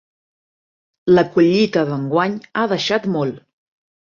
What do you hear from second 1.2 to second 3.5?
collita d'enguany ha deixat molt.